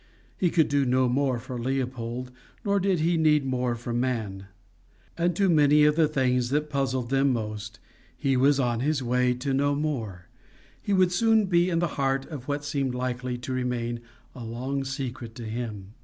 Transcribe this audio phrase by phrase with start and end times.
[0.35, 2.31] He could do no more for Leopold,
[2.65, 4.47] nor did he need more from man.
[5.15, 7.77] As to many of the things that puzzled them most,
[8.17, 10.27] he was on his way to know more;
[10.81, 13.99] he would soon be in the heart of what seemed likely to remain
[14.33, 15.93] a long secret to him.